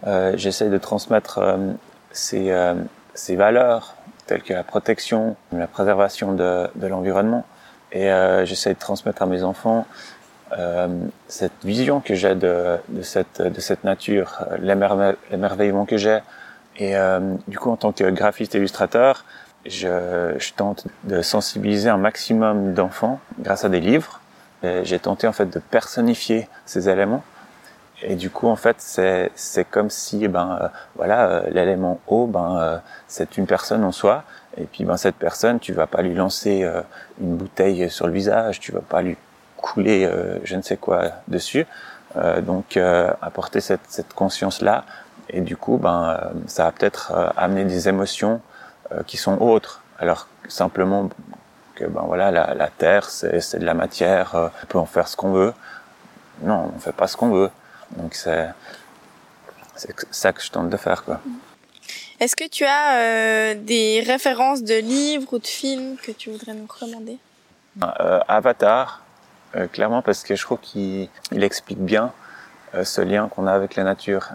euh, 0.07 0.33
j'essaie 0.37 0.69
de 0.69 0.79
transmettre 0.79 1.39
euh, 1.39 1.73
ces, 2.13 2.51
euh, 2.51 2.75
ces 3.15 3.37
valeurs 3.37 3.95
telles 4.27 4.43
que 4.43 4.53
la 4.53 4.65
protection, 4.65 5.37
la 5.53 5.67
préservation 5.67 6.33
de, 6.33 6.69
de 6.77 6.87
l'environnement. 6.87 7.45
Et 7.93 8.09
j'essaie 8.45 8.73
de 8.73 8.79
transmettre 8.79 9.21
à 9.23 9.27
mes 9.27 9.43
enfants 9.43 9.85
euh, 10.59 10.89
cette 11.29 11.65
vision 11.65 12.01
que 12.01 12.15
j'ai 12.15 12.35
de, 12.35 12.77
de, 12.89 13.03
cette, 13.03 13.43
de 13.43 13.61
cette 13.61 13.85
nature, 13.85 14.45
l'émerveillement 14.61 15.87
que 15.87 15.97
j'ai. 15.97 16.19
Et 16.77 16.97
euh, 16.97 17.21
du 17.49 17.59
coup, 17.59 17.71
en 17.71 17.77
tant 17.77 17.93
que 17.93 18.09
graphiste 18.11 18.55
illustrateur, 18.55 19.25
je, 19.67 20.35
je 20.39 20.53
tente 20.55 20.87
de 21.05 21.23
sensibiliser 21.23 21.91
un 21.91 21.99
maximum 21.99 22.73
d'enfants 22.73 23.21
grâce 23.39 23.65
à 23.65 23.69
des 23.69 23.81
livres. 23.81 24.21
J'ai 24.63 24.99
tenté 24.99 25.27
en 25.27 25.33
fait 25.33 25.47
de 25.47 25.59
personnifier 25.59 26.47
ces 26.67 26.91
éléments. 26.91 27.23
Et 28.03 28.15
du 28.15 28.31
coup, 28.31 28.49
en 28.49 28.57
fait, 28.57 28.77
c'est 28.79 29.31
c'est 29.35 29.65
comme 29.65 29.91
si 29.91 30.27
ben 30.29 30.59
euh, 30.63 30.69
voilà 30.97 31.43
l'élément 31.51 32.01
eau, 32.07 32.27
ben 32.27 32.57
euh, 32.59 32.79
c'est 33.09 33.37
une 33.37 33.47
personne 33.47 33.85
en 33.85 33.93
soi. 33.93 34.25
Et 34.57 34.65
puis 34.65 34.85
ben 34.85 34.97
cette 34.97 35.17
personne, 35.17 35.61
tu 35.61 35.73
vas 35.73 35.87
pas 35.87 36.03
lui 36.03 36.15
lancer 36.15 36.63
euh, 36.63 36.81
une 37.21 37.37
bouteille 37.37 37.91
sur 37.91 38.07
le 38.07 38.13
visage, 38.13 38.59
tu 38.61 38.73
vas 38.73 38.81
pas 38.81 39.03
lui 39.03 39.17
couler 39.61 40.05
euh, 40.05 40.39
je 40.45 40.57
ne 40.57 40.63
sais 40.63 40.77
quoi 40.77 41.11
dessus. 41.29 41.67
Euh, 42.17 42.41
donc 42.41 42.77
euh, 42.77 43.13
apporter 43.23 43.61
cette, 43.61 43.87
cette 43.89 44.15
conscience 44.15 44.63
là 44.63 44.85
et 45.29 45.41
du 45.41 45.57
coup 45.57 45.77
ben 45.77 46.33
ça 46.47 46.65
va 46.65 46.73
peut-être 46.73 47.13
amener 47.37 47.65
des 47.65 47.89
émotions 47.89 48.41
qui 49.07 49.17
sont 49.17 49.39
autres. 49.39 49.83
Alors 49.99 50.27
simplement 50.49 51.09
que 51.77 51.85
ben 51.85 52.03
voilà 52.05 52.33
la, 52.33 52.55
la 52.55 52.67
terre 52.69 53.09
c'est 53.09 53.59
de 53.59 53.65
la 53.65 53.75
matière, 53.75 54.35
on 54.35 54.67
peut 54.67 54.79
en 54.79 54.87
faire 54.87 55.07
ce 55.07 55.17
qu'on 55.17 55.33
veut. 55.33 55.53
Non, 56.43 56.73
on 56.75 56.79
fait 56.81 56.93
pas 56.93 57.07
ce 57.07 57.17
qu'on 57.17 57.31
veut. 57.31 57.51
Donc 57.97 58.15
c'est 58.15 58.49
c'est 59.77 59.95
ça 60.11 60.33
que 60.33 60.43
je 60.43 60.51
tente 60.51 60.69
de 60.69 60.77
faire 60.77 61.05
quoi. 61.05 61.21
Est-ce 62.21 62.37
que 62.37 62.47
tu 62.47 62.65
as 62.67 62.97
euh, 62.97 63.55
des 63.55 64.05
références 64.07 64.63
de 64.63 64.75
livres 64.75 65.33
ou 65.33 65.39
de 65.39 65.47
films 65.47 65.97
que 65.97 66.13
tu 66.13 66.31
voudrais 66.31 66.53
nous 66.53 66.67
recommander? 66.67 67.19
Euh, 67.83 68.21
Avatar, 68.29 69.03
clairement 69.73 70.03
parce 70.03 70.23
que 70.23 70.37
je 70.37 70.43
trouve 70.43 70.59
qu'il 70.59 71.09
il 71.33 71.45
explique 71.45 71.81
bien 71.81 72.13
euh, 72.75 72.85
ce 72.85 73.01
lien 73.01 73.29
qu'on 73.29 73.47
a 73.47 73.53
avec 73.53 73.75
la 73.75 73.85
nature. 73.85 74.31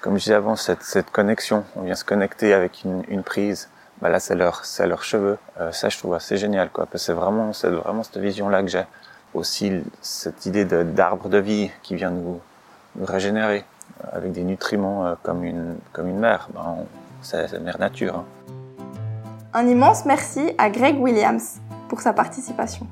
Comme 0.00 0.18
je 0.18 0.24
disais 0.24 0.34
avant, 0.34 0.56
cette, 0.56 1.10
connexion, 1.12 1.64
on 1.76 1.82
vient 1.82 1.94
se 1.94 2.04
connecter 2.04 2.52
avec 2.52 2.84
une, 2.84 3.22
prise. 3.22 3.68
Bah 4.02 4.08
là, 4.08 4.18
c'est 4.18 4.34
leur, 4.34 4.64
c'est 4.64 4.86
leurs 4.86 5.04
cheveux. 5.04 5.38
Euh, 5.60 5.70
ça, 5.72 5.88
je 5.88 5.98
trouve 5.98 6.14
assez 6.14 6.36
génial. 6.36 6.70
Parce 6.70 6.90
que 6.90 6.98
c'est 6.98 7.12
vraiment, 7.12 7.52
c'est 7.52 7.70
cette 8.02 8.18
vision-là 8.18 8.62
que 8.62 8.68
j'ai. 8.68 8.84
Aussi, 9.32 9.82
cette 10.00 10.46
idée 10.46 10.64
d'arbre 10.64 11.28
de 11.28 11.38
vie 11.38 11.70
qui 11.82 11.96
vient 11.96 12.10
nous, 12.10 12.40
nous 12.96 13.04
régénérer 13.04 13.64
avec 14.12 14.32
des 14.32 14.42
nutriments 14.42 15.06
euh, 15.06 15.14
comme 15.22 15.44
une, 15.44 15.76
comme 15.92 16.08
une 16.08 16.18
mère. 16.18 16.48
Ben, 16.52 16.78
c'est 17.22 17.52
la 17.52 17.58
mère 17.60 17.78
nature. 17.78 18.16
Hein. 18.16 18.24
Un 19.54 19.66
immense 19.68 20.04
merci 20.04 20.52
à 20.58 20.68
Greg 20.68 21.00
Williams 21.00 21.60
pour 21.88 22.00
sa 22.00 22.12
participation. 22.12 22.86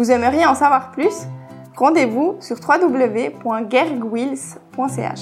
Vous 0.00 0.10
aimeriez 0.10 0.46
en 0.46 0.54
savoir 0.54 0.92
plus? 0.92 1.26
Rendez-vous 1.76 2.36
sur 2.40 2.56
www.gergwills.ch. 2.66 5.20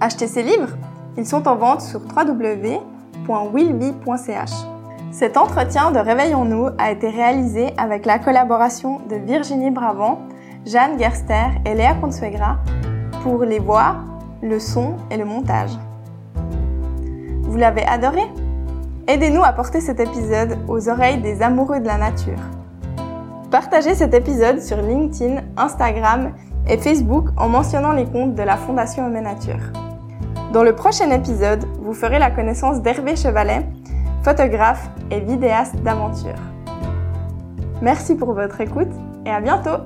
Achetez 0.00 0.28
ces 0.28 0.44
livres? 0.44 0.76
Ils 1.16 1.26
sont 1.26 1.48
en 1.48 1.56
vente 1.56 1.80
sur 1.80 1.98
www.willby.ch. 1.98 4.52
Cet 5.10 5.36
entretien 5.36 5.90
de 5.90 5.98
Réveillons-nous 5.98 6.68
a 6.78 6.92
été 6.92 7.10
réalisé 7.10 7.72
avec 7.76 8.06
la 8.06 8.20
collaboration 8.20 9.00
de 9.10 9.16
Virginie 9.16 9.72
Bravant, 9.72 10.20
Jeanne 10.64 10.96
Gerster 10.96 11.48
et 11.66 11.74
Léa 11.74 11.94
Consuegra 11.94 12.58
pour 13.24 13.42
les 13.42 13.58
voix, 13.58 13.96
le 14.42 14.60
son 14.60 14.94
et 15.10 15.16
le 15.16 15.24
montage. 15.24 15.72
Vous 17.42 17.56
l'avez 17.56 17.84
adoré? 17.84 18.22
Aidez-nous 19.08 19.42
à 19.42 19.50
porter 19.50 19.80
cet 19.80 19.98
épisode 19.98 20.56
aux 20.68 20.88
oreilles 20.88 21.20
des 21.20 21.42
amoureux 21.42 21.80
de 21.80 21.86
la 21.86 21.98
nature. 21.98 22.38
Partagez 23.50 23.94
cet 23.94 24.12
épisode 24.12 24.60
sur 24.60 24.76
LinkedIn, 24.76 25.40
Instagram 25.56 26.32
et 26.68 26.76
Facebook 26.76 27.28
en 27.38 27.48
mentionnant 27.48 27.92
les 27.92 28.04
comptes 28.04 28.34
de 28.34 28.42
la 28.42 28.58
Fondation 28.58 29.06
Homme 29.06 29.18
Nature. 29.18 29.72
Dans 30.52 30.62
le 30.62 30.74
prochain 30.74 31.10
épisode, 31.10 31.64
vous 31.80 31.94
ferez 31.94 32.18
la 32.18 32.30
connaissance 32.30 32.82
d'Hervé 32.82 33.16
Chevalet, 33.16 33.66
photographe 34.22 34.90
et 35.10 35.20
vidéaste 35.20 35.76
d'aventure. 35.76 36.38
Merci 37.80 38.16
pour 38.16 38.34
votre 38.34 38.60
écoute 38.60 38.92
et 39.24 39.30
à 39.30 39.40
bientôt 39.40 39.78